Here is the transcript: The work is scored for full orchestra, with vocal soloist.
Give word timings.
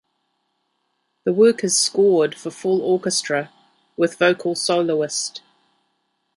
The 1.25 1.31
work 1.31 1.63
is 1.63 1.79
scored 1.79 2.33
for 2.33 2.49
full 2.49 2.81
orchestra, 2.81 3.53
with 3.95 4.17
vocal 4.17 4.55
soloist. 4.55 5.43